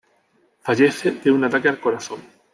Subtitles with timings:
[0.63, 2.21] Fallece de un ataque al corazón.